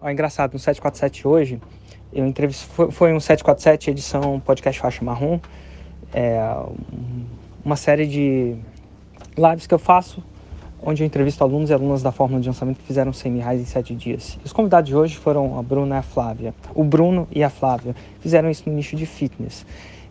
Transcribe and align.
Ó, 0.00 0.10
engraçado, 0.10 0.52
no 0.52 0.58
747 0.58 1.26
hoje, 1.26 1.60
eu 2.12 2.26
entrevistei, 2.26 2.68
foi, 2.74 2.90
foi 2.90 3.14
um 3.14 3.20
747 3.20 3.90
edição 3.90 4.38
podcast 4.40 4.78
faixa 4.78 5.02
marrom, 5.02 5.40
é, 6.12 6.38
uma 7.64 7.76
série 7.76 8.06
de 8.06 8.56
lives 9.38 9.66
que 9.66 9.72
eu 9.72 9.78
faço, 9.78 10.22
onde 10.82 11.02
eu 11.02 11.06
entrevisto 11.06 11.42
alunos 11.42 11.70
e 11.70 11.72
alunas 11.72 12.02
da 12.02 12.12
Fórmula 12.12 12.42
de 12.42 12.46
Lançamento 12.46 12.76
que 12.76 12.84
fizeram 12.84 13.10
100 13.10 13.32
mil 13.32 13.42
reais 13.42 13.58
em 13.58 13.64
7 13.64 13.94
dias. 13.94 14.38
Os 14.44 14.52
convidados 14.52 14.86
de 14.86 14.94
hoje 14.94 15.16
foram 15.16 15.58
a 15.58 15.62
Bruna 15.62 15.96
e 15.96 15.98
a 15.98 16.02
Flávia. 16.02 16.54
O 16.74 16.84
Bruno 16.84 17.26
e 17.32 17.42
a 17.42 17.48
Flávia 17.48 17.96
fizeram 18.20 18.50
isso 18.50 18.68
no 18.68 18.76
nicho 18.76 18.96
de 18.96 19.06
fitness. 19.06 19.64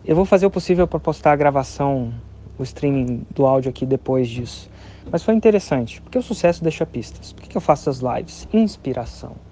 Eu 0.04 0.16
vou 0.16 0.24
fazer 0.24 0.46
o 0.46 0.50
possível 0.50 0.88
para 0.88 0.98
postar 0.98 1.30
a 1.30 1.36
gravação, 1.36 2.12
o 2.58 2.64
streaming 2.64 3.24
do 3.30 3.46
áudio 3.46 3.70
aqui 3.70 3.86
depois 3.86 4.28
disso. 4.28 4.68
Mas 5.12 5.22
foi 5.22 5.34
interessante, 5.34 6.02
porque 6.02 6.18
o 6.18 6.22
sucesso 6.22 6.60
deixa 6.60 6.84
pistas. 6.84 7.32
Por 7.32 7.42
que, 7.42 7.50
que 7.50 7.56
eu 7.56 7.60
faço 7.60 7.88
as 7.88 8.00
lives? 8.00 8.48
Inspiração 8.52 9.45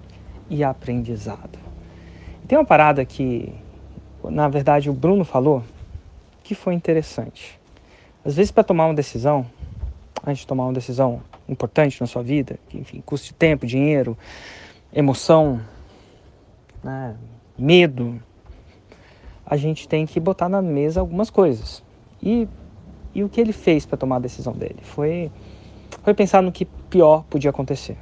e 0.49 0.63
aprendizado. 0.63 1.59
Tem 2.47 2.57
uma 2.57 2.65
parada 2.65 3.03
que, 3.03 3.53
na 4.23 4.47
verdade, 4.47 4.89
o 4.89 4.93
Bruno 4.93 5.25
falou 5.25 5.63
que 6.43 6.53
foi 6.53 6.73
interessante. 6.73 7.59
Às 8.23 8.35
vezes, 8.35 8.51
para 8.51 8.63
tomar 8.63 8.85
uma 8.85 8.93
decisão, 8.93 9.45
antes 10.25 10.41
de 10.41 10.47
tomar 10.47 10.65
uma 10.65 10.73
decisão 10.73 11.21
importante 11.49 11.99
na 11.99 12.07
sua 12.07 12.21
vida, 12.21 12.59
que, 12.69 12.77
enfim, 12.77 13.01
custe 13.05 13.33
tempo, 13.33 13.65
dinheiro, 13.65 14.17
emoção, 14.93 15.59
né, 16.83 17.15
medo, 17.57 18.21
a 19.45 19.57
gente 19.57 19.87
tem 19.87 20.05
que 20.05 20.19
botar 20.19 20.49
na 20.49 20.61
mesa 20.61 20.99
algumas 20.99 21.29
coisas. 21.29 21.83
E, 22.21 22.47
e 23.13 23.23
o 23.23 23.29
que 23.29 23.39
ele 23.39 23.53
fez 23.53 23.85
para 23.85 23.97
tomar 23.97 24.17
a 24.17 24.19
decisão 24.19 24.53
dele 24.53 24.79
foi, 24.81 25.31
foi 26.03 26.13
pensar 26.13 26.41
no 26.41 26.51
que 26.51 26.65
pior 26.65 27.23
podia 27.29 27.49
acontecer. 27.49 27.97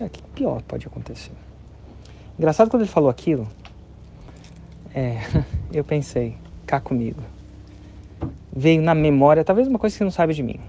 É, 0.00 0.04
o 0.04 0.10
que 0.10 0.22
pior 0.22 0.62
pode 0.62 0.86
acontecer? 0.86 1.32
Engraçado 2.38 2.70
quando 2.70 2.82
ele 2.82 2.90
falou 2.90 3.10
aquilo, 3.10 3.48
é, 4.94 5.18
eu 5.74 5.82
pensei, 5.82 6.36
cá 6.64 6.80
comigo. 6.80 7.20
Veio 8.54 8.80
na 8.80 8.94
memória, 8.94 9.44
talvez 9.44 9.66
uma 9.66 9.78
coisa 9.78 9.94
que 9.94 9.98
você 9.98 10.04
não 10.04 10.10
sabe 10.10 10.34
de 10.34 10.42
mim. 10.42 10.60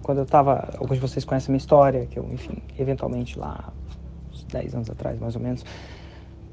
Quando 0.00 0.18
eu 0.18 0.24
estava, 0.24 0.74
alguns 0.78 0.94
de 0.94 1.00
vocês 1.00 1.24
conhecem 1.24 1.48
a 1.48 1.50
minha 1.52 1.58
história, 1.58 2.06
que 2.06 2.18
eu, 2.18 2.28
enfim, 2.32 2.58
eventualmente 2.78 3.36
lá, 3.36 3.72
uns 4.32 4.44
10 4.44 4.74
anos 4.76 4.90
atrás 4.90 5.18
mais 5.18 5.34
ou 5.34 5.42
menos, 5.42 5.64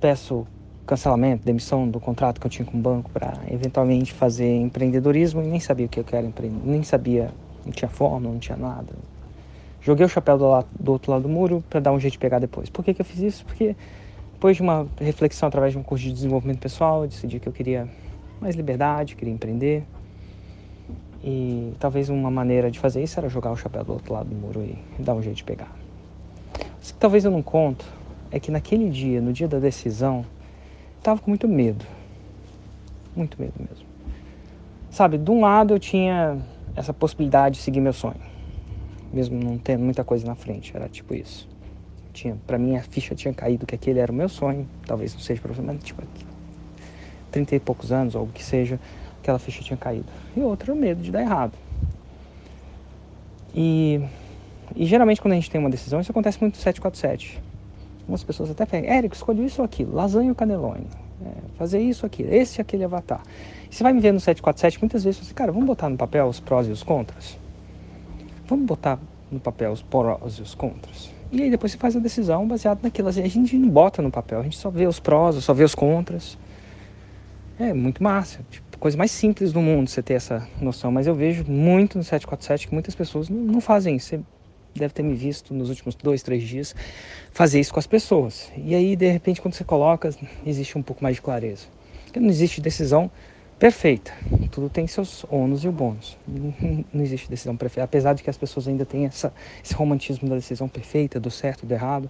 peço 0.01 0.47
cancelamento, 0.85 1.45
demissão 1.45 1.87
do 1.87 1.99
contrato 1.99 2.41
que 2.41 2.47
eu 2.47 2.49
tinha 2.49 2.65
com 2.65 2.75
o 2.75 2.81
banco 2.81 3.11
para 3.11 3.37
eventualmente 3.51 4.11
fazer 4.11 4.55
empreendedorismo 4.55 5.43
e 5.43 5.45
nem 5.45 5.59
sabia 5.59 5.85
o 5.85 5.89
que 5.89 5.99
eu 5.99 6.03
quero 6.03 6.25
empreender, 6.25 6.59
nem 6.65 6.81
sabia, 6.81 7.31
não 7.63 7.71
tinha 7.71 7.89
fórmula, 7.89 8.33
não 8.33 8.39
tinha 8.39 8.57
nada. 8.57 8.93
Joguei 9.81 10.05
o 10.05 10.09
chapéu 10.09 10.39
do, 10.39 10.49
lado, 10.49 10.67
do 10.79 10.91
outro 10.91 11.11
lado 11.11 11.21
do 11.21 11.29
muro 11.29 11.63
para 11.69 11.79
dar 11.79 11.91
um 11.91 11.99
jeito 11.99 12.13
de 12.13 12.19
pegar 12.19 12.39
depois. 12.39 12.69
Por 12.69 12.83
que, 12.83 12.95
que 12.95 13.01
eu 13.01 13.05
fiz 13.05 13.19
isso? 13.19 13.45
Porque 13.45 13.75
depois 14.39 14.55
de 14.55 14.63
uma 14.63 14.87
reflexão 14.97 15.49
através 15.49 15.73
de 15.73 15.77
um 15.77 15.83
curso 15.83 16.05
de 16.05 16.13
desenvolvimento 16.13 16.59
pessoal, 16.59 17.01
eu 17.01 17.09
decidi 17.09 17.41
que 17.41 17.47
eu 17.49 17.51
queria 17.51 17.89
mais 18.39 18.55
liberdade, 18.55 19.17
queria 19.17 19.33
empreender. 19.33 19.83
E 21.21 21.73
talvez 21.77 22.07
uma 22.07 22.31
maneira 22.31 22.71
de 22.71 22.79
fazer 22.79 23.03
isso 23.03 23.19
era 23.19 23.27
jogar 23.27 23.51
o 23.51 23.57
chapéu 23.57 23.83
do 23.83 23.91
outro 23.91 24.13
lado 24.13 24.29
do 24.29 24.35
muro 24.37 24.61
e 24.63 24.77
dar 24.97 25.13
um 25.13 25.21
jeito 25.21 25.35
de 25.35 25.43
pegar. 25.43 25.69
O 26.55 26.81
que 26.81 26.93
talvez 26.93 27.25
eu 27.25 27.31
não 27.31 27.41
conto 27.41 27.85
é 28.31 28.39
que 28.39 28.49
naquele 28.49 28.89
dia, 28.89 29.19
no 29.19 29.33
dia 29.33 29.45
da 29.45 29.59
decisão, 29.59 30.19
eu 30.19 31.03
tava 31.03 31.19
com 31.19 31.29
muito 31.29 31.45
medo. 31.45 31.83
Muito 33.13 33.41
medo 33.41 33.55
mesmo. 33.59 33.85
Sabe, 34.89 35.17
de 35.17 35.29
um 35.29 35.41
lado 35.41 35.73
eu 35.73 35.79
tinha 35.79 36.37
essa 36.77 36.93
possibilidade 36.93 37.57
de 37.57 37.61
seguir 37.61 37.81
meu 37.81 37.91
sonho, 37.91 38.21
mesmo 39.11 39.37
não 39.37 39.57
tendo 39.57 39.83
muita 39.83 40.05
coisa 40.05 40.25
na 40.25 40.35
frente, 40.35 40.71
era 40.73 40.87
tipo 40.87 41.13
isso 41.13 41.58
tinha, 42.19 42.37
para 42.45 42.57
mim 42.57 42.75
a 42.75 42.81
ficha 42.81 43.15
tinha 43.15 43.33
caído 43.33 43.65
que 43.65 43.73
aquele 43.73 43.99
era 43.99 44.11
o 44.11 44.15
meu 44.15 44.27
sonho, 44.27 44.67
talvez 44.85 45.13
não 45.13 45.21
seja 45.21 45.41
para 45.41 45.53
você, 45.53 45.61
mas 45.61 45.81
tipo, 45.83 46.03
30 47.31 47.55
e 47.55 47.59
poucos 47.59 47.91
anos, 47.91 48.15
ou 48.15 48.23
o 48.23 48.27
que 48.27 48.43
seja, 48.43 48.79
aquela 49.21 49.39
ficha 49.39 49.63
tinha 49.63 49.77
caído. 49.77 50.05
E 50.35 50.39
outra, 50.41 50.73
o 50.73 50.75
medo 50.75 51.01
de 51.01 51.11
dar 51.11 51.21
errado. 51.21 51.53
E, 53.55 54.01
e 54.75 54.85
geralmente 54.85 55.21
quando 55.21 55.33
a 55.33 55.35
gente 55.35 55.49
tem 55.49 55.59
uma 55.59 55.69
decisão, 55.69 55.99
isso 56.01 56.11
acontece 56.11 56.39
muito 56.41 56.55
no 56.55 56.61
747. 56.61 57.41
Algumas 58.01 58.23
pessoas 58.23 58.49
até 58.49 58.65
falam, 58.65 58.85
Érico, 58.85 59.15
escolhe 59.15 59.45
isso 59.45 59.61
ou 59.61 59.65
aquilo, 59.65 59.93
lasanha 59.93 60.29
ou 60.29 60.35
canelone, 60.35 60.87
é, 61.25 61.29
fazer 61.57 61.79
isso 61.79 62.05
ou 62.05 62.07
aquilo, 62.07 62.33
esse 62.33 62.59
aquele 62.59 62.83
avatar. 62.83 63.21
E 63.71 63.75
você 63.75 63.83
vai 63.83 63.93
me 63.93 64.01
ver 64.01 64.11
no 64.11 64.19
747, 64.19 64.79
muitas 64.81 65.03
vezes 65.03 65.19
você 65.19 65.25
fala, 65.25 65.35
cara, 65.35 65.51
vamos 65.51 65.67
botar 65.67 65.89
no 65.89 65.97
papel 65.97 66.25
os 66.25 66.39
prós 66.39 66.67
e 66.67 66.71
os 66.71 66.83
contras? 66.83 67.37
Vamos 68.47 68.65
botar 68.65 68.99
no 69.31 69.39
papel 69.39 69.71
os 69.71 69.81
prós 69.81 70.39
e 70.39 70.41
os 70.41 70.55
contras? 70.55 71.18
E 71.31 71.43
aí 71.43 71.49
depois 71.49 71.71
você 71.71 71.77
faz 71.77 71.95
a 71.95 71.99
decisão 71.99 72.47
baseada 72.47 72.79
naquilo. 72.81 73.07
A 73.07 73.11
gente 73.11 73.57
não 73.57 73.69
bota 73.69 74.01
no 74.01 74.09
papel, 74.09 74.39
a 74.39 74.43
gente 74.43 74.57
só 74.57 74.69
vê 74.69 74.87
os 74.87 74.99
prós, 74.99 75.35
só 75.43 75.53
vê 75.53 75.63
os 75.63 75.75
contras. 75.75 76.37
É 77.59 77.73
muito 77.73 78.01
massa. 78.01 78.39
Tipo, 78.49 78.77
coisa 78.79 78.97
mais 78.97 79.11
simples 79.11 79.51
do 79.51 79.61
mundo 79.61 79.89
você 79.89 80.01
ter 80.01 80.15
essa 80.15 80.47
noção. 80.59 80.91
Mas 80.91 81.05
eu 81.05 81.13
vejo 81.13 81.45
muito 81.45 81.97
no 81.97 82.03
747 82.03 82.67
que 82.67 82.73
muitas 82.73 82.95
pessoas 82.95 83.29
não, 83.29 83.39
não 83.39 83.61
fazem 83.61 83.95
isso. 83.95 84.07
Você 84.07 84.19
deve 84.73 84.93
ter 84.93 85.03
me 85.03 85.13
visto 85.13 85.53
nos 85.53 85.69
últimos 85.69 85.93
dois, 85.95 86.23
três 86.23 86.43
dias 86.43 86.75
fazer 87.31 87.59
isso 87.59 87.73
com 87.73 87.79
as 87.79 87.87
pessoas. 87.87 88.51
E 88.57 88.73
aí, 88.73 88.95
de 88.95 89.11
repente, 89.11 89.41
quando 89.41 89.53
você 89.53 89.63
coloca, 89.63 90.09
existe 90.45 90.77
um 90.77 90.81
pouco 90.81 91.03
mais 91.03 91.17
de 91.17 91.21
clareza. 91.21 91.65
Porque 92.05 92.19
não 92.19 92.29
existe 92.29 92.61
decisão 92.61 93.11
perfeita. 93.59 94.13
Tudo 94.51 94.69
tem 94.69 94.87
seus 94.87 95.25
ônus 95.29 95.63
e 95.65 95.67
o 95.67 95.71
bônus. 95.71 96.17
Não 96.93 97.03
existe 97.03 97.29
decisão 97.29 97.55
perfeita. 97.57 97.83
Apesar 97.83 98.13
de 98.13 98.23
que 98.23 98.29
as 98.29 98.37
pessoas 98.37 98.67
ainda 98.67 98.85
têm 98.85 99.05
essa, 99.05 99.33
esse 99.63 99.73
romantismo 99.73 100.29
da 100.29 100.35
decisão 100.35 100.69
perfeita, 100.69 101.19
do 101.19 101.29
certo, 101.29 101.65
do 101.65 101.73
errado. 101.73 102.09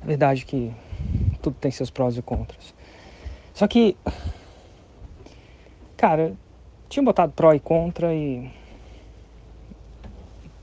Na 0.00 0.06
verdade 0.06 0.46
que 0.46 0.72
tudo 1.42 1.56
tem 1.60 1.70
seus 1.70 1.90
prós 1.90 2.16
e 2.16 2.22
contras. 2.22 2.74
Só 3.52 3.66
que, 3.68 3.96
cara, 5.96 6.34
tinha 6.88 7.02
botado 7.02 7.32
pró 7.32 7.52
e 7.52 7.60
contra 7.60 8.14
e 8.14 8.50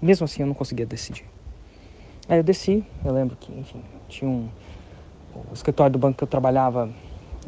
mesmo 0.01 0.25
assim 0.25 0.41
eu 0.41 0.47
não 0.47 0.53
conseguia 0.53 0.85
decidir. 0.85 1.25
Aí 2.27 2.37
eu 2.37 2.43
desci, 2.43 2.83
eu 3.05 3.11
lembro 3.13 3.35
que, 3.35 3.51
enfim, 3.57 3.81
tinha 4.07 4.29
um. 4.29 4.49
O 5.49 5.53
escritório 5.53 5.91
do 5.91 5.97
banco 5.97 6.17
que 6.17 6.23
eu 6.23 6.27
trabalhava 6.27 6.89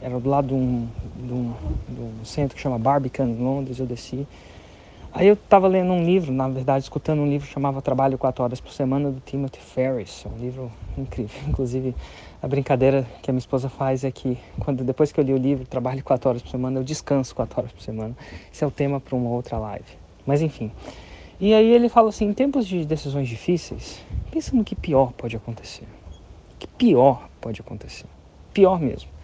era 0.02 0.20
do 0.20 0.30
lado 0.30 0.48
de 0.48 0.54
um, 0.54 0.88
de 1.16 1.34
um, 1.34 1.54
de 1.90 2.02
um 2.02 2.26
centro 2.26 2.56
que 2.56 2.62
chama 2.62 2.78
Barbican, 2.78 3.26
em 3.26 3.38
Londres, 3.38 3.80
eu 3.80 3.86
desci. 3.86 4.28
Aí 5.14 5.28
eu 5.28 5.36
estava 5.36 5.66
lendo 5.66 5.94
um 5.94 6.04
livro, 6.04 6.34
na 6.34 6.50
verdade, 6.50 6.84
escutando 6.84 7.20
um 7.20 7.26
livro 7.26 7.48
que 7.48 7.54
chamava 7.54 7.82
Trabalho 7.82 8.18
4 8.18 8.44
Horas 8.44 8.60
por 8.60 8.74
Semana, 8.74 9.10
do 9.10 9.22
Timothy 9.22 9.62
Ferris. 9.62 10.26
É 10.26 10.30
um 10.30 10.38
livro 10.38 10.70
incrível. 10.98 11.40
Inclusive, 11.48 11.96
a 12.44 12.48
brincadeira 12.50 13.08
que 13.22 13.32
a 13.32 13.34
minha 13.34 13.40
esposa 13.40 13.70
faz 13.70 14.04
é 14.04 14.12
que, 14.12 14.38
quando, 14.60 14.84
depois 14.84 15.14
que 15.14 15.20
eu 15.20 15.24
li 15.24 15.34
o 15.34 15.38
livro 15.38 15.66
Trabalho 15.66 16.04
4 16.04 16.30
Horas 16.30 16.42
por 16.42 16.50
Semana, 16.50 16.80
eu 16.80 16.84
descanso 16.84 17.34
4 17.34 17.60
horas 17.60 17.72
por 17.72 17.82
semana. 17.82 18.14
Esse 18.52 18.64
é 18.64 18.68
o 18.68 18.72
tema 18.72 19.00
para 19.00 19.16
uma 19.16 19.30
outra 19.30 19.58
live. 19.58 19.86
Mas 20.26 20.42
enfim. 20.42 20.70
E 21.40 21.54
aí 21.54 21.70
ele 21.70 21.88
fala 21.88 22.10
assim, 22.10 22.26
em 22.26 22.34
tempos 22.34 22.68
de 22.68 22.84
decisões 22.86 23.30
difíceis, 23.30 24.00
pensa 24.32 24.54
no 24.54 24.66
que 24.66 24.76
pior 24.76 25.14
pode 25.14 25.36
acontecer. 25.38 25.88
Que 26.60 26.68
pior 26.68 27.30
pode 27.40 27.62
acontecer. 27.62 28.08
Pior 28.54 28.82
mesmo. 28.82 29.15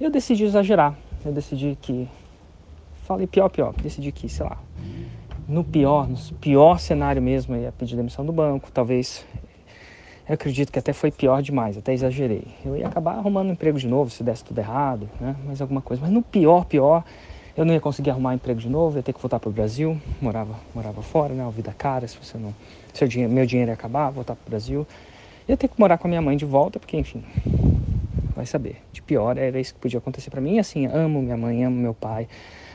Eu 0.00 0.10
decidi 0.10 0.44
exagerar. 0.44 0.96
Eu 1.24 1.32
decidi 1.32 1.76
que. 1.80 2.08
Falei 3.02 3.26
pior, 3.26 3.48
pior. 3.48 3.74
Decidi 3.82 4.12
que, 4.12 4.28
sei 4.28 4.46
lá, 4.46 4.58
no 5.48 5.64
pior, 5.64 6.08
no 6.08 6.16
pior 6.40 6.78
cenário 6.78 7.20
mesmo, 7.20 7.56
eu 7.56 7.62
ia 7.62 7.72
pedir 7.72 7.96
demissão 7.96 8.24
do 8.24 8.32
banco. 8.32 8.70
Talvez. 8.70 9.26
Eu 10.28 10.34
acredito 10.34 10.70
que 10.70 10.78
até 10.78 10.92
foi 10.92 11.10
pior 11.10 11.40
demais, 11.40 11.78
até 11.78 11.92
exagerei. 11.92 12.44
Eu 12.64 12.76
ia 12.76 12.86
acabar 12.86 13.14
arrumando 13.14 13.48
um 13.48 13.52
emprego 13.52 13.78
de 13.78 13.88
novo 13.88 14.10
se 14.10 14.22
desse 14.22 14.44
tudo 14.44 14.58
errado, 14.58 15.08
né? 15.18 15.34
Mais 15.44 15.60
alguma 15.60 15.80
coisa. 15.80 16.02
Mas 16.02 16.12
no 16.12 16.22
pior, 16.22 16.66
pior, 16.66 17.02
eu 17.56 17.64
não 17.64 17.72
ia 17.72 17.80
conseguir 17.80 18.10
arrumar 18.10 18.30
um 18.30 18.34
emprego 18.34 18.60
de 18.60 18.68
novo, 18.68 18.98
ia 18.98 19.02
ter 19.02 19.14
que 19.14 19.20
voltar 19.20 19.40
para 19.40 19.48
o 19.48 19.52
Brasil. 19.52 19.98
Morava, 20.20 20.54
morava 20.74 21.02
fora, 21.02 21.32
né? 21.32 21.42
Uma 21.42 21.50
vida 21.50 21.74
cara, 21.76 22.06
se 22.06 22.16
você 22.22 22.38
não. 22.38 22.54
Dinheiro, 23.08 23.32
meu 23.32 23.46
dinheiro 23.46 23.70
ia 23.70 23.74
acabar, 23.74 24.10
voltar 24.10 24.36
para 24.36 24.46
o 24.46 24.50
Brasil. 24.50 24.86
Ia 25.48 25.56
ter 25.56 25.66
que 25.66 25.80
morar 25.80 25.98
com 25.98 26.06
a 26.06 26.10
minha 26.10 26.20
mãe 26.20 26.36
de 26.36 26.44
volta, 26.44 26.78
porque, 26.78 26.96
enfim, 26.96 27.24
vai 28.38 28.46
saber. 28.46 28.76
De 28.92 29.02
pior, 29.02 29.36
era 29.36 29.58
isso 29.58 29.74
que 29.74 29.80
podia 29.80 29.98
acontecer 29.98 30.30
para 30.30 30.40
mim. 30.40 30.54
E 30.54 30.58
assim, 30.60 30.86
amo 30.86 31.20
minha 31.20 31.36
mãe, 31.36 31.64
amo 31.64 31.76
meu 31.76 31.92
pai, 31.92 32.28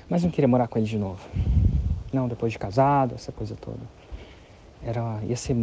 mas 0.09 0.21
não 0.21 0.29
queria 0.29 0.47
morar 0.47 0.67
com 0.67 0.77
ele 0.77 0.85
de 0.85 0.97
novo. 0.97 1.25
Não, 2.11 2.27
depois 2.27 2.51
de 2.51 2.59
casado, 2.59 3.15
essa 3.15 3.31
coisa 3.31 3.55
toda. 3.55 3.79
Era, 4.85 5.19
ia 5.23 5.37
ser 5.37 5.55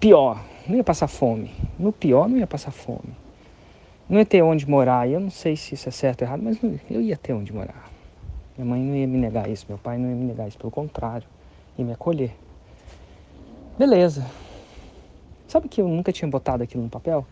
pior, 0.00 0.44
não 0.66 0.76
ia 0.76 0.82
passar 0.82 1.06
fome. 1.06 1.52
No 1.78 1.92
pior, 1.92 2.28
não 2.28 2.36
ia 2.36 2.46
passar 2.46 2.72
fome. 2.72 3.14
Não 4.08 4.18
ia 4.18 4.26
ter 4.26 4.42
onde 4.42 4.68
morar. 4.68 5.08
E 5.08 5.12
eu 5.12 5.20
não 5.20 5.30
sei 5.30 5.54
se 5.54 5.74
isso 5.74 5.88
é 5.88 5.92
certo 5.92 6.22
ou 6.22 6.28
errado, 6.28 6.42
mas 6.42 6.60
não, 6.60 6.78
eu 6.90 7.00
ia 7.00 7.16
ter 7.16 7.32
onde 7.32 7.52
morar. 7.52 7.88
Minha 8.58 8.68
mãe 8.68 8.82
não 8.82 8.96
ia 8.96 9.06
me 9.06 9.16
negar 9.16 9.48
isso, 9.48 9.64
meu 9.68 9.78
pai 9.78 9.96
não 9.96 10.08
ia 10.10 10.16
me 10.16 10.24
negar 10.24 10.48
isso, 10.48 10.58
pelo 10.58 10.70
contrário, 10.72 11.26
ia 11.78 11.84
me 11.84 11.92
acolher. 11.92 12.32
Beleza. 13.78 14.26
Sabe 15.46 15.68
que 15.68 15.80
eu 15.80 15.86
nunca 15.88 16.12
tinha 16.12 16.28
botado 16.28 16.64
aquilo 16.64 16.82
no 16.82 16.88
papel? 16.88 17.24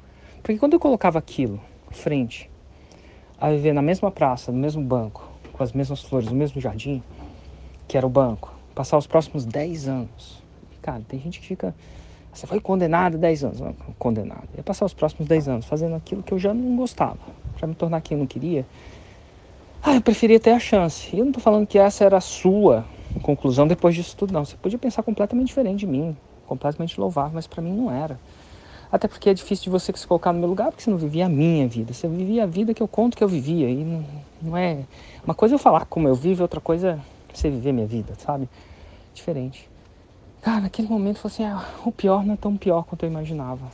Porque 0.43 0.59
quando 0.59 0.75
eu 0.75 0.81
colocava 0.81 1.19
aquilo 1.19 1.61
frente 1.93 2.51
a 3.41 3.51
viver 3.51 3.73
na 3.73 3.83
mesma 3.83 4.11
praça, 4.11 4.53
no 4.53 4.59
mesmo 4.59 4.83
banco, 4.83 5.29
com 5.53 5.63
as 5.63 5.73
mesmas 5.73 6.01
flores, 6.03 6.29
no 6.29 6.35
mesmo 6.35 6.61
jardim, 6.61 7.03
que 7.89 7.97
era 7.97 8.07
o 8.07 8.11
banco, 8.11 8.55
passar 8.75 8.97
os 8.97 9.07
próximos 9.07 9.45
10 9.45 9.89
anos. 9.89 10.43
Cara, 10.81 11.03
tem 11.09 11.21
gente 11.21 11.41
que 11.41 11.47
fica 11.47 11.75
Você 12.33 12.47
foi 12.47 12.61
condenado 12.61 13.17
a 13.17 13.19
10 13.19 13.45
anos. 13.45 13.61
Condenado. 13.99 14.49
Ia 14.57 14.63
passar 14.63 14.87
os 14.87 14.95
próximos 14.95 15.29
10 15.29 15.49
anos 15.49 15.67
fazendo 15.67 15.95
aquilo 15.95 16.23
que 16.23 16.33
eu 16.33 16.39
já 16.39 16.55
não 16.55 16.77
gostava. 16.77 17.19
Para 17.59 17.67
me 17.69 17.75
tornar 17.75 18.01
quem 18.01 18.17
eu 18.17 18.21
não 18.21 18.27
queria. 18.27 18.67
Ah, 19.83 19.95
eu 19.95 20.01
preferia 20.01 20.41
ter 20.41 20.51
a 20.51 20.59
chance. 20.59 21.15
E 21.15 21.19
eu 21.19 21.25
não 21.25 21.33
tô 21.33 21.41
falando 21.41 21.67
que 21.67 21.79
essa 21.79 22.05
era 22.05 22.17
a 22.17 22.21
sua 22.21 22.85
conclusão 23.21 23.67
depois 23.67 23.95
disso 23.95 24.17
tudo, 24.17 24.33
não. 24.33 24.45
Você 24.45 24.57
podia 24.57 24.79
pensar 24.79 25.03
completamente 25.03 25.49
diferente 25.49 25.81
de 25.81 25.87
mim. 25.87 26.17
Completamente 26.47 26.99
louvável, 26.99 27.33
mas 27.35 27.47
para 27.47 27.63
mim 27.63 27.73
não 27.73 27.91
era. 27.91 28.19
Até 28.93 29.09
porque 29.09 29.31
é 29.31 29.35
difícil 29.35 29.65
de 29.65 29.71
você 29.71 29.91
se 29.97 30.07
colocar 30.07 30.35
no 30.35 30.39
meu 30.39 30.49
lugar, 30.49 30.69
porque 30.69 30.83
você 30.83 30.91
não 30.91 30.99
vivia 30.99 31.25
a 31.25 31.29
minha 31.29 31.67
vida. 31.67 31.95
Você 31.95 32.07
vivia 32.07 32.45
a 32.45 32.47
vida 32.47 32.75
que 32.75 32.83
eu 32.83 32.87
conto 32.87 33.17
que 33.17 33.25
eu 33.25 33.29
vivia. 33.29 33.71
E 33.71 33.83
não, 33.83 34.05
não 34.43 34.57
é. 34.57 34.85
Uma 35.25 35.35
coisa 35.35 35.55
é 35.55 35.57
eu 35.57 35.59
falar 35.59 35.87
como 35.87 36.07
eu 36.07 36.15
vivo, 36.15 36.43
outra 36.43 36.61
coisa 36.61 36.91
é 36.91 36.99
você 37.35 37.49
viver 37.49 37.73
minha 37.73 37.87
vida, 37.87 38.13
sabe? 38.19 38.47
Diferente. 39.15 39.67
Cara, 40.43 40.61
naquele 40.61 40.89
momento 40.89 41.17
eu 41.17 41.31
falei 41.31 41.49
assim: 41.49 41.65
ah, 41.65 41.67
o 41.87 41.91
pior 41.91 42.23
não 42.23 42.35
é 42.35 42.37
tão 42.37 42.55
pior 42.55 42.83
quanto 42.83 43.05
eu 43.05 43.11
imaginava. 43.11 43.65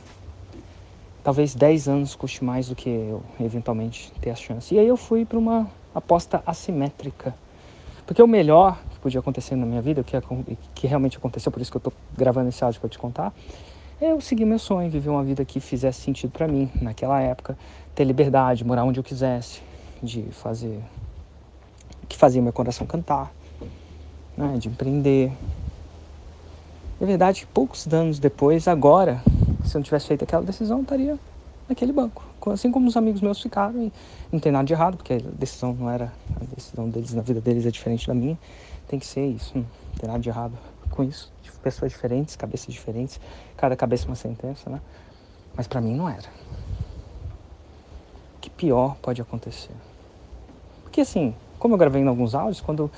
Talvez 1.21 1.53
10 1.53 1.89
anos 1.89 2.15
custe 2.15 2.43
mais 2.43 2.69
do 2.69 2.75
que 2.75 2.89
eu 2.89 3.21
eventualmente 3.41 4.13
ter 4.21 4.29
a 4.29 4.35
chance. 4.35 4.73
E 4.73 4.79
aí 4.79 4.87
eu 4.87 4.95
fui 4.95 5.25
para 5.25 5.37
uma 5.37 5.69
aposta 5.93 6.41
assimétrica. 6.45 7.35
Porque 8.05 8.23
o 8.23 8.27
melhor 8.27 8.79
que 8.89 8.99
podia 8.99 9.19
acontecer 9.19 9.55
na 9.55 9.65
minha 9.65 9.81
vida, 9.81 9.99
o 9.99 10.03
que, 10.03 10.17
que 10.73 10.87
realmente 10.87 11.17
aconteceu, 11.17 11.51
por 11.51 11.61
isso 11.61 11.69
que 11.69 11.77
eu 11.77 11.79
estou 11.79 11.93
gravando 12.17 12.49
esse 12.49 12.63
áudio 12.63 12.79
para 12.79 12.89
te 12.89 12.97
contar, 12.97 13.33
eu 14.01 14.21
segui 14.21 14.45
meu 14.45 14.57
sonho, 14.57 14.89
viver 14.89 15.09
uma 15.09 15.23
vida 15.23 15.43
que 15.43 15.59
fizesse 15.59 16.01
sentido 16.01 16.31
para 16.31 16.47
mim 16.47 16.71
naquela 16.81 17.19
época, 17.21 17.57
ter 17.93 18.05
liberdade, 18.05 18.63
morar 18.63 18.85
onde 18.85 18.97
eu 18.99 19.03
quisesse, 19.03 19.61
de 20.01 20.23
fazer 20.31 20.79
que 22.07 22.17
fazia 22.17 22.41
meu 22.41 22.53
coração 22.53 22.87
cantar, 22.87 23.31
né, 24.37 24.57
de 24.57 24.69
empreender. 24.69 25.31
É 26.99 27.05
verdade 27.05 27.41
que 27.41 27.47
poucos 27.47 27.85
anos 27.93 28.19
depois, 28.19 28.67
agora, 28.67 29.21
se 29.65 29.75
eu 29.75 29.79
não 29.79 29.83
tivesse 29.83 30.07
feito 30.07 30.23
aquela 30.23 30.43
decisão, 30.43 30.77
eu 30.77 30.83
estaria 30.83 31.19
naquele 31.67 31.91
banco. 31.91 32.23
Assim 32.47 32.71
como 32.71 32.87
os 32.87 32.95
amigos 32.97 33.21
meus 33.21 33.41
ficaram, 33.41 33.83
e 33.83 33.93
não 34.31 34.39
tem 34.39 34.51
nada 34.51 34.65
de 34.65 34.73
errado, 34.73 34.95
porque 34.95 35.13
a 35.13 35.37
decisão 35.37 35.73
não 35.73 35.89
era, 35.89 36.11
a 36.35 36.55
decisão 36.55 36.89
deles 36.89 37.13
na 37.13 37.21
vida 37.21 37.41
deles 37.41 37.65
é 37.65 37.69
diferente 37.69 38.07
da 38.07 38.13
minha, 38.13 38.39
tem 38.87 38.97
que 38.97 39.05
ser 39.05 39.27
isso, 39.27 39.51
não 39.55 39.65
tem 39.99 40.07
nada 40.07 40.19
de 40.19 40.29
errado 40.29 40.57
com 40.89 41.03
isso 41.03 41.31
pessoas 41.61 41.91
diferentes, 41.91 42.35
cabeças 42.35 42.73
diferentes, 42.73 43.19
cada 43.57 43.75
cabeça 43.75 44.05
uma 44.05 44.15
sentença, 44.15 44.69
né? 44.69 44.81
Mas 45.55 45.67
para 45.67 45.81
mim 45.81 45.95
não 45.95 46.09
era. 46.09 46.29
O 48.35 48.39
que 48.41 48.49
pior 48.49 48.95
pode 49.01 49.21
acontecer? 49.21 49.73
Porque 50.83 51.01
assim, 51.01 51.35
como 51.57 51.73
eu 51.73 51.77
gravei 51.77 52.01
em 52.01 52.07
alguns 52.07 52.33
áudios, 52.33 52.61
quando 52.61 52.89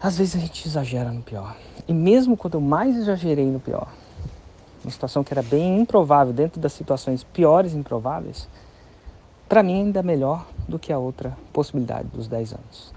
às 0.00 0.16
vezes 0.16 0.36
a 0.36 0.38
gente 0.38 0.66
exagera 0.66 1.10
no 1.10 1.22
pior. 1.22 1.56
E 1.86 1.92
mesmo 1.92 2.36
quando 2.36 2.54
eu 2.54 2.60
mais 2.60 2.96
exagerei 2.96 3.46
no 3.46 3.60
pior, 3.60 3.92
uma 4.82 4.90
situação 4.90 5.22
que 5.22 5.32
era 5.32 5.42
bem 5.42 5.80
improvável, 5.80 6.32
dentro 6.32 6.60
das 6.60 6.72
situações 6.72 7.22
piores 7.22 7.74
improváveis, 7.74 8.48
para 9.48 9.62
mim 9.62 9.80
ainda 9.80 10.00
é 10.00 10.02
melhor 10.02 10.46
do 10.66 10.78
que 10.78 10.92
a 10.92 10.98
outra 10.98 11.36
possibilidade 11.52 12.08
dos 12.08 12.28
10 12.28 12.52
anos. 12.54 12.94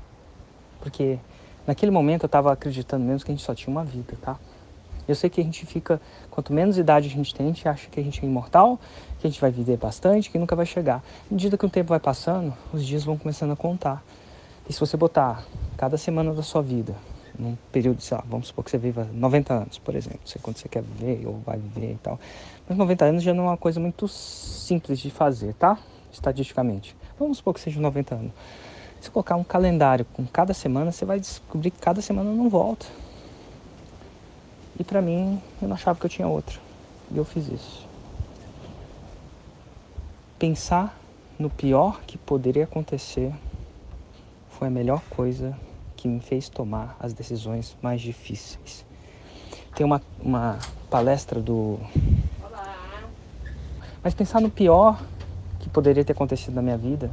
Porque 0.79 1.19
Naquele 1.65 1.91
momento 1.91 2.23
eu 2.23 2.27
estava 2.27 2.51
acreditando 2.51 3.05
mesmo 3.05 3.25
que 3.25 3.31
a 3.31 3.35
gente 3.35 3.43
só 3.43 3.55
tinha 3.55 3.71
uma 3.71 3.83
vida, 3.83 4.15
tá? 4.21 4.37
Eu 5.07 5.15
sei 5.15 5.29
que 5.29 5.41
a 5.41 5.43
gente 5.43 5.65
fica, 5.65 5.99
quanto 6.31 6.53
menos 6.53 6.77
idade 6.77 7.07
a 7.07 7.11
gente 7.11 7.33
tem, 7.35 7.47
a 7.47 7.49
gente 7.49 7.67
acha 7.67 7.89
que 7.89 7.99
a 7.99 8.03
gente 8.03 8.21
é 8.21 8.25
imortal, 8.25 8.79
que 9.19 9.27
a 9.27 9.29
gente 9.29 9.39
vai 9.39 9.51
viver 9.51 9.77
bastante, 9.77 10.29
que 10.29 10.37
nunca 10.37 10.55
vai 10.55 10.65
chegar. 10.65 10.97
À 10.97 11.33
medida 11.33 11.57
que 11.57 11.65
o 11.65 11.69
tempo 11.69 11.89
vai 11.89 11.99
passando, 11.99 12.53
os 12.71 12.85
dias 12.85 13.03
vão 13.03 13.17
começando 13.17 13.51
a 13.51 13.55
contar. 13.55 14.03
E 14.67 14.71
se 14.71 14.79
você 14.79 14.95
botar 14.95 15.43
cada 15.77 15.97
semana 15.97 16.33
da 16.33 16.41
sua 16.41 16.61
vida, 16.61 16.95
num 17.37 17.57
período, 17.71 18.01
sei 18.01 18.15
lá, 18.15 18.23
vamos 18.27 18.47
supor 18.47 18.63
que 18.63 18.71
você 18.71 18.77
viva 18.77 19.07
90 19.11 19.53
anos, 19.53 19.77
por 19.77 19.95
exemplo, 19.95 20.19
não 20.21 20.27
sei 20.27 20.39
quando 20.41 20.57
você 20.57 20.69
quer 20.69 20.83
viver 20.83 21.27
ou 21.27 21.39
vai 21.45 21.57
viver 21.57 21.93
e 21.93 21.99
tal. 22.01 22.19
Mas 22.67 22.77
90 22.77 23.05
anos 23.05 23.23
já 23.23 23.33
não 23.33 23.45
é 23.45 23.47
uma 23.47 23.57
coisa 23.57 23.79
muito 23.79 24.07
simples 24.07 24.99
de 24.99 25.09
fazer, 25.09 25.53
tá? 25.55 25.77
Estatisticamente. 26.11 26.95
Vamos 27.19 27.37
supor 27.37 27.53
que 27.53 27.59
seja 27.59 27.79
90 27.79 28.15
anos. 28.15 28.31
Se 29.03 29.11
colocar 29.11 29.35
um 29.35 29.43
calendário 29.43 30.05
com 30.13 30.25
cada 30.25 30.53
semana, 30.53 30.89
você 30.89 31.03
vai 31.03 31.19
descobrir 31.19 31.71
que 31.71 31.77
cada 31.77 32.01
semana 32.01 32.31
não 32.31 32.47
volta. 32.49 32.85
E 34.79 34.83
para 34.85 35.01
mim, 35.01 35.41
eu 35.61 35.67
não 35.67 35.75
achava 35.75 35.99
que 35.99 36.05
eu 36.05 36.09
tinha 36.09 36.25
outra. 36.25 36.57
E 37.11 37.17
eu 37.17 37.25
fiz 37.25 37.49
isso. 37.49 37.85
Pensar 40.39 40.97
no 41.37 41.49
pior 41.49 41.99
que 42.07 42.17
poderia 42.17 42.63
acontecer 42.63 43.33
foi 44.51 44.69
a 44.69 44.71
melhor 44.71 45.01
coisa 45.09 45.53
que 45.97 46.07
me 46.07 46.21
fez 46.21 46.47
tomar 46.47 46.95
as 46.97 47.11
decisões 47.11 47.75
mais 47.81 47.99
difíceis. 47.99 48.85
Tem 49.75 49.85
uma, 49.85 50.01
uma 50.17 50.59
palestra 50.89 51.41
do. 51.41 51.77
Olá. 52.41 53.03
Mas 54.01 54.13
pensar 54.13 54.39
no 54.39 54.49
pior 54.49 54.97
que 55.59 55.67
poderia 55.67 56.05
ter 56.05 56.13
acontecido 56.13 56.53
na 56.53 56.61
minha 56.61 56.77
vida 56.77 57.11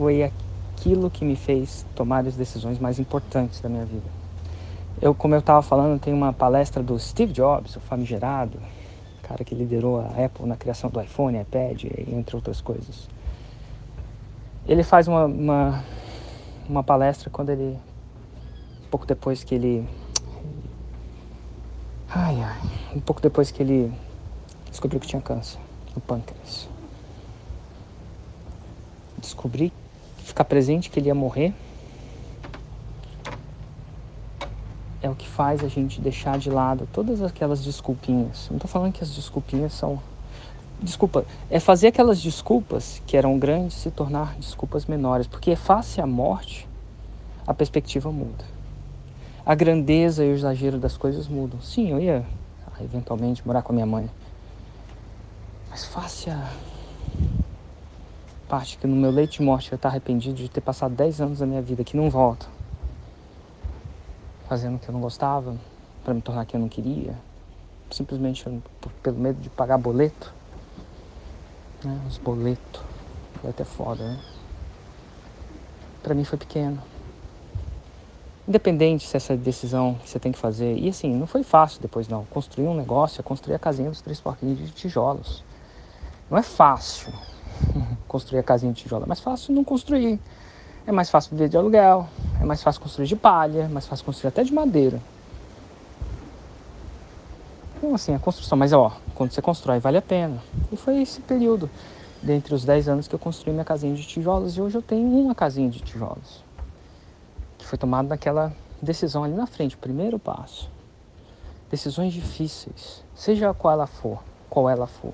foi 0.00 0.22
aquilo 0.22 1.10
que 1.10 1.26
me 1.26 1.36
fez 1.36 1.84
tomar 1.94 2.26
as 2.26 2.34
decisões 2.34 2.78
mais 2.78 2.98
importantes 2.98 3.60
da 3.60 3.68
minha 3.68 3.84
vida. 3.84 4.06
Eu, 4.98 5.14
como 5.14 5.34
eu 5.34 5.40
estava 5.40 5.60
falando, 5.60 6.00
tem 6.00 6.14
uma 6.14 6.32
palestra 6.32 6.82
do 6.82 6.98
Steve 6.98 7.34
Jobs, 7.34 7.76
o 7.76 7.80
famigerado, 7.80 8.58
cara 9.22 9.44
que 9.44 9.54
liderou 9.54 10.00
a 10.00 10.24
Apple 10.24 10.46
na 10.46 10.56
criação 10.56 10.88
do 10.88 10.98
iPhone, 11.02 11.38
iPad, 11.38 11.84
entre 12.08 12.34
outras 12.34 12.62
coisas. 12.62 13.10
Ele 14.66 14.82
faz 14.82 15.06
uma, 15.06 15.26
uma, 15.26 15.84
uma 16.66 16.82
palestra 16.82 17.28
quando 17.28 17.50
ele, 17.50 17.78
pouco 18.90 19.04
depois 19.04 19.44
que 19.44 19.54
ele, 19.54 19.86
ai 22.08 22.40
ai, 22.40 22.70
um 22.96 23.00
pouco 23.00 23.20
depois 23.20 23.50
que 23.50 23.62
ele 23.62 23.92
descobriu 24.70 24.98
que 24.98 25.06
tinha 25.06 25.20
câncer 25.20 25.60
no 25.94 26.00
pâncreas. 26.00 26.70
Descobri 29.18 29.70
ficar 30.40 30.44
presente 30.44 30.90
que 30.90 30.98
ele 30.98 31.08
ia 31.08 31.14
morrer 31.14 31.52
é 35.02 35.08
o 35.08 35.14
que 35.14 35.26
faz 35.26 35.62
a 35.64 35.68
gente 35.68 36.00
deixar 36.00 36.38
de 36.38 36.50
lado 36.50 36.88
todas 36.92 37.22
aquelas 37.22 37.62
desculpinhas. 37.62 38.48
Não 38.50 38.56
estou 38.56 38.70
falando 38.70 38.92
que 38.92 39.02
as 39.02 39.14
desculpinhas 39.14 39.72
são. 39.72 40.00
Desculpa, 40.82 41.24
é 41.50 41.58
fazer 41.58 41.88
aquelas 41.88 42.20
desculpas 42.20 43.02
que 43.06 43.16
eram 43.16 43.38
grandes 43.38 43.76
se 43.76 43.90
tornar 43.90 44.34
desculpas 44.36 44.86
menores, 44.86 45.26
porque 45.26 45.56
face 45.56 46.00
à 46.00 46.06
morte, 46.06 46.66
a 47.46 47.52
perspectiva 47.52 48.10
muda. 48.10 48.44
A 49.44 49.54
grandeza 49.54 50.24
e 50.24 50.30
o 50.30 50.34
exagero 50.34 50.78
das 50.78 50.96
coisas 50.96 51.28
mudam. 51.28 51.60
Sim, 51.60 51.90
eu 51.90 52.00
ia 52.00 52.24
eventualmente 52.82 53.46
morar 53.46 53.62
com 53.62 53.72
a 53.72 53.74
minha 53.74 53.86
mãe. 53.86 54.08
Mas 55.70 55.84
face 55.84 56.30
a 56.30 56.50
parte 58.50 58.76
que 58.76 58.84
no 58.84 58.96
meu 58.96 59.12
leite 59.12 59.38
de 59.38 59.44
morte 59.44 59.70
eu 59.70 59.76
estar 59.76 59.90
arrependido 59.90 60.34
de 60.34 60.48
ter 60.48 60.60
passado 60.60 60.92
10 60.92 61.20
anos 61.20 61.38
da 61.38 61.46
minha 61.46 61.62
vida 61.62 61.84
que 61.84 61.96
não 61.96 62.10
volta. 62.10 62.46
Fazendo 64.48 64.74
o 64.74 64.78
que 64.80 64.88
eu 64.88 64.92
não 64.92 65.00
gostava, 65.00 65.54
para 66.02 66.12
me 66.12 66.20
tornar 66.20 66.44
quem 66.44 66.58
eu 66.58 66.62
não 66.62 66.68
queria, 66.68 67.14
simplesmente 67.92 68.44
pelo 69.04 69.16
medo 69.16 69.40
de 69.40 69.48
pagar 69.48 69.78
boleto. 69.78 70.34
Né? 71.84 72.00
Os 72.08 72.18
boletos. 72.18 72.82
É 73.44 73.50
até 73.50 73.64
foda, 73.64 74.02
né? 74.02 74.20
Pra 76.02 76.12
mim 76.12 76.24
foi 76.24 76.36
pequeno. 76.36 76.82
Independente 78.48 79.06
se 79.06 79.16
essa 79.16 79.36
decisão 79.36 79.94
que 79.94 80.10
você 80.10 80.18
tem 80.18 80.32
que 80.32 80.38
fazer. 80.38 80.76
E 80.76 80.88
assim, 80.88 81.14
não 81.14 81.26
foi 81.26 81.44
fácil 81.44 81.80
depois 81.80 82.08
não. 82.08 82.24
Construir 82.24 82.66
um 82.66 82.74
negócio 82.74 83.20
é 83.20 83.22
construir 83.22 83.54
a 83.54 83.58
casinha 83.60 83.88
dos 83.88 84.00
três 84.00 84.20
porquinhos 84.20 84.58
de 84.58 84.72
tijolos. 84.72 85.44
Não 86.28 86.36
é 86.36 86.42
fácil 86.42 87.12
construir 88.10 88.40
a 88.40 88.42
casinha 88.42 88.72
de 88.72 88.82
tijolo. 88.82 89.04
É 89.04 89.06
mais 89.06 89.20
fácil 89.20 89.54
não 89.54 89.62
construir. 89.62 90.18
É 90.84 90.90
mais 90.90 91.08
fácil 91.08 91.30
viver 91.30 91.48
de 91.48 91.56
aluguel. 91.56 92.08
É 92.40 92.44
mais 92.44 92.60
fácil 92.60 92.80
construir 92.80 93.06
de 93.06 93.14
palha. 93.14 93.60
É 93.60 93.68
mais 93.68 93.86
fácil 93.86 94.04
construir 94.04 94.28
até 94.28 94.42
de 94.42 94.52
madeira. 94.52 95.00
Então, 97.76 97.94
assim, 97.94 98.12
a 98.12 98.18
construção. 98.18 98.58
Mas, 98.58 98.72
ó, 98.72 98.92
quando 99.14 99.30
você 99.30 99.40
constrói, 99.40 99.78
vale 99.78 99.96
a 99.96 100.02
pena. 100.02 100.42
E 100.72 100.76
foi 100.76 101.00
esse 101.00 101.20
período, 101.20 101.70
dentre 102.20 102.52
os 102.52 102.64
10 102.64 102.88
anos 102.88 103.06
que 103.06 103.14
eu 103.14 103.18
construí 103.18 103.52
minha 103.52 103.64
casinha 103.64 103.94
de 103.94 104.04
tijolos. 104.04 104.56
E 104.56 104.60
hoje 104.60 104.76
eu 104.76 104.82
tenho 104.82 105.06
uma 105.06 105.34
casinha 105.34 105.70
de 105.70 105.78
tijolos. 105.78 106.44
Que 107.58 107.64
foi 107.64 107.78
tomada 107.78 108.08
naquela 108.08 108.52
decisão 108.82 109.22
ali 109.22 109.34
na 109.34 109.46
frente, 109.46 109.76
primeiro 109.76 110.18
passo. 110.18 110.68
Decisões 111.70 112.12
difíceis, 112.12 113.04
seja 113.14 113.54
qual 113.54 113.74
ela 113.74 113.86
for, 113.86 114.18
qual 114.48 114.68
ela 114.68 114.88
for 114.88 115.12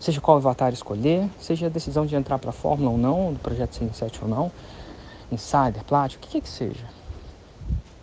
seja 0.00 0.20
qual 0.20 0.38
avatar 0.38 0.72
escolher, 0.72 1.30
seja 1.38 1.66
a 1.66 1.68
decisão 1.68 2.06
de 2.06 2.16
entrar 2.16 2.38
para 2.38 2.50
a 2.50 2.52
Fórmula 2.52 2.90
ou 2.90 2.98
não, 2.98 3.34
do 3.34 3.38
projeto 3.38 3.74
107 3.76 4.20
ou 4.22 4.28
não, 4.28 4.50
Insider, 5.30 5.84
Plat, 5.84 6.16
o 6.16 6.18
que 6.18 6.30
quer 6.30 6.40
que 6.40 6.48
seja. 6.48 6.86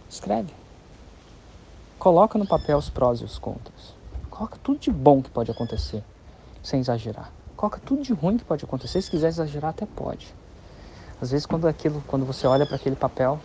Escreve. 0.09 0.53
Coloca 1.99 2.37
no 2.37 2.47
papel 2.47 2.77
os 2.77 2.89
prós 2.89 3.19
e 3.19 3.23
os 3.23 3.39
contras. 3.39 3.95
Coloca 4.29 4.57
tudo 4.63 4.79
de 4.79 4.91
bom 4.91 5.21
que 5.21 5.29
pode 5.31 5.49
acontecer, 5.49 6.03
sem 6.61 6.79
exagerar. 6.79 7.31
Coloca 7.55 7.81
tudo 7.83 8.03
de 8.03 8.13
ruim 8.13 8.37
que 8.37 8.45
pode 8.45 8.63
acontecer, 8.63 9.01
se 9.01 9.09
quiser 9.09 9.29
exagerar 9.29 9.71
até 9.71 9.85
pode. 9.87 10.33
Às 11.19 11.31
vezes 11.31 11.47
quando 11.47 11.67
aquilo, 11.67 12.03
quando 12.05 12.23
você 12.23 12.45
olha 12.45 12.67
para 12.67 12.75
aquele 12.75 12.95
papel, 12.95 13.39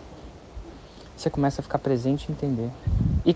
você 1.17 1.29
começa 1.29 1.61
a 1.61 1.63
ficar 1.63 1.79
presente 1.79 2.29
e 2.29 2.31
entender. 2.31 2.69
E, 3.25 3.35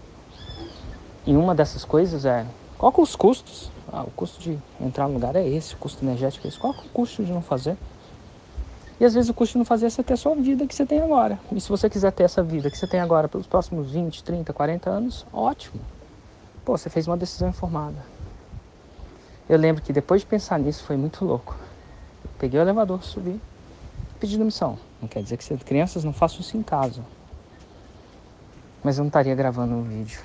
e 1.25 1.35
uma 1.35 1.55
dessas 1.55 1.83
coisas 1.83 2.25
é, 2.25 2.45
qual 2.77 2.91
que 2.91 2.99
é 2.99 3.03
os 3.03 3.15
custos? 3.15 3.71
Ah, 3.91 4.03
o 4.03 4.11
custo 4.11 4.39
de 4.39 4.57
entrar 4.79 5.07
no 5.07 5.13
lugar 5.13 5.35
é 5.35 5.47
esse, 5.47 5.73
o 5.73 5.77
custo 5.77 6.03
energético 6.03 6.45
é 6.45 6.49
esse. 6.49 6.59
Qual 6.59 6.73
que 6.73 6.81
é 6.81 6.83
o 6.83 6.89
custo 6.89 7.23
de 7.23 7.31
não 7.31 7.41
fazer? 7.41 7.77
E 8.99 9.05
às 9.05 9.13
vezes 9.13 9.29
o 9.29 9.33
custo 9.33 9.53
de 9.53 9.59
não 9.59 9.65
fazer 9.65 9.87
é 9.87 9.89
você 9.89 10.03
ter 10.03 10.13
a 10.13 10.17
sua 10.17 10.35
vida 10.35 10.65
que 10.67 10.75
você 10.75 10.85
tem 10.85 10.99
agora. 10.99 11.39
E 11.51 11.61
se 11.61 11.69
você 11.69 11.89
quiser 11.89 12.11
ter 12.11 12.23
essa 12.23 12.43
vida 12.43 12.69
que 12.69 12.77
você 12.77 12.87
tem 12.87 12.99
agora 12.99 13.27
pelos 13.27 13.47
próximos 13.47 13.91
20, 13.91 14.23
30, 14.23 14.53
40 14.53 14.89
anos, 14.89 15.25
ótimo. 15.31 15.79
Pô, 16.65 16.77
você 16.77 16.89
fez 16.89 17.07
uma 17.07 17.15
decisão 17.17 17.49
informada. 17.49 17.97
Eu 19.47 19.57
lembro 19.57 19.81
que 19.81 19.93
depois 19.93 20.21
de 20.21 20.27
pensar 20.27 20.59
nisso 20.59 20.83
foi 20.83 20.97
muito 20.97 21.23
louco. 21.23 21.55
Peguei 22.37 22.59
o 22.59 22.63
elevador, 22.63 23.03
subi, 23.03 23.39
pedi 24.19 24.37
demissão. 24.37 24.77
Não 25.01 25.07
quer 25.07 25.23
dizer 25.23 25.37
que 25.37 25.57
crianças 25.57 26.03
não 26.03 26.11
façam 26.11 26.41
isso 26.41 26.57
em 26.57 26.63
casa. 26.63 27.01
Mas 28.83 28.97
eu 28.97 29.03
não 29.03 29.07
estaria 29.07 29.33
gravando 29.35 29.73
um 29.73 29.83
vídeo. 29.83 30.19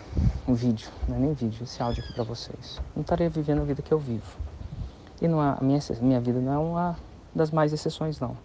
Um 0.47 0.54
vídeo, 0.54 0.88
não 1.09 1.16
é 1.16 1.18
nem 1.18 1.32
vídeo, 1.32 1.64
esse 1.64 1.82
áudio 1.82 2.02
aqui 2.04 2.12
para 2.12 2.25
vocês. 2.25 2.80
Não 2.94 3.02
estaria 3.02 3.28
vivendo 3.28 3.61
a 3.62 3.64
vida 3.64 3.82
que 3.82 3.92
eu 3.92 3.99
vivo. 3.99 4.37
E 5.21 5.28
não 5.28 5.42
é, 5.42 5.56
a 5.59 5.62
minha, 5.62 5.80
minha 6.00 6.21
vida 6.21 6.40
não 6.40 6.52
é 6.52 6.59
uma 6.59 6.97
das 7.35 7.50
mais 7.50 7.73
exceções, 7.73 8.21
não. 8.21 8.37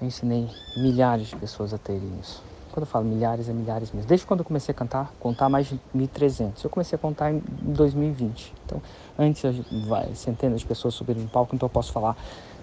Eu 0.00 0.06
ensinei 0.06 0.48
milhares 0.76 1.28
de 1.28 1.36
pessoas 1.36 1.74
a 1.74 1.78
terem 1.78 2.10
isso. 2.20 2.42
Quando 2.72 2.82
eu 2.82 2.86
falo 2.86 3.04
milhares, 3.04 3.48
é 3.48 3.52
milhares 3.52 3.90
mesmo. 3.92 4.08
Desde 4.08 4.24
quando 4.24 4.40
eu 4.40 4.44
comecei 4.46 4.72
a 4.72 4.74
cantar, 4.74 5.12
contar 5.18 5.48
mais 5.48 5.66
de 5.66 5.78
1.300. 5.94 6.64
Eu 6.64 6.70
comecei 6.70 6.96
a 6.96 6.98
contar 6.98 7.32
em 7.32 7.42
2020. 7.62 8.54
Então, 8.64 8.80
antes 9.18 9.42
vai, 9.86 10.14
centenas 10.14 10.60
de 10.60 10.66
pessoas 10.66 10.94
subiram 10.94 11.20
no 11.20 11.28
palco, 11.28 11.54
então 11.54 11.66
eu 11.66 11.70
posso 11.70 11.92
falar 11.92 12.16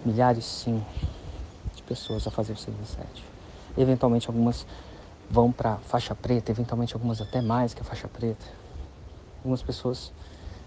milhares, 0.06 0.46
sim, 0.46 0.84
de 1.76 1.84
pessoas 1.84 2.26
a 2.26 2.32
fazer 2.32 2.54
o 2.54 2.56
CB7. 2.56 3.06
Eventualmente 3.78 4.28
algumas 4.28 4.66
vão 5.30 5.52
para 5.52 5.78
faixa 5.78 6.16
preta, 6.16 6.52
eventualmente 6.52 6.94
algumas 6.94 7.22
até 7.22 7.42
mais 7.42 7.74
que 7.74 7.82
a 7.82 7.84
faixa 7.84 8.08
preta. 8.08 8.46
Algumas 9.40 9.62
pessoas 9.62 10.12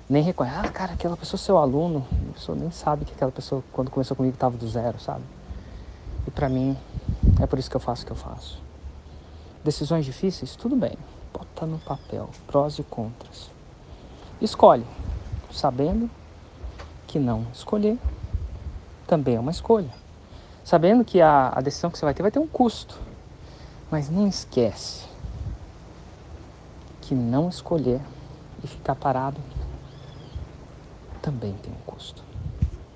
nem 0.08 0.22
reconhecem, 0.22 0.60
ah, 0.60 0.68
cara, 0.68 0.92
aquela 0.92 1.16
pessoa 1.16 1.38
é 1.38 1.42
seu 1.42 1.56
aluno, 1.56 2.06
a 2.30 2.32
pessoa 2.32 2.58
nem 2.58 2.70
sabe 2.70 3.04
que 3.04 3.12
aquela 3.12 3.30
pessoa, 3.30 3.62
quando 3.72 3.90
começou 3.90 4.16
comigo, 4.16 4.34
estava 4.34 4.56
do 4.56 4.68
zero, 4.68 4.98
sabe? 5.00 5.22
E 6.26 6.30
para 6.30 6.48
mim, 6.48 6.76
é 7.40 7.46
por 7.46 7.58
isso 7.58 7.70
que 7.70 7.76
eu 7.76 7.80
faço 7.80 8.02
o 8.02 8.06
que 8.06 8.12
eu 8.12 8.16
faço. 8.16 8.60
Decisões 9.62 10.04
difíceis? 10.04 10.56
Tudo 10.56 10.74
bem. 10.74 10.96
Bota 11.32 11.66
no 11.66 11.78
papel. 11.78 12.28
Prós 12.46 12.78
e 12.78 12.82
contras. 12.82 13.50
Escolhe. 14.40 14.86
Sabendo 15.52 16.10
que 17.06 17.18
não 17.18 17.46
escolher 17.52 17.98
também 19.06 19.36
é 19.36 19.40
uma 19.40 19.50
escolha. 19.50 19.90
Sabendo 20.64 21.04
que 21.04 21.20
a, 21.20 21.52
a 21.54 21.60
decisão 21.60 21.90
que 21.90 21.98
você 21.98 22.04
vai 22.04 22.14
ter 22.14 22.22
vai 22.22 22.30
ter 22.30 22.38
um 22.38 22.46
custo. 22.46 22.96
Mas 23.90 24.08
não 24.08 24.28
esquece 24.28 25.04
que 27.00 27.14
não 27.14 27.48
escolher 27.48 28.00
e 28.62 28.66
ficar 28.68 28.94
parado 28.94 29.40
também 31.20 31.54
tem 31.54 31.72
um 31.72 31.80
custo. 31.84 32.29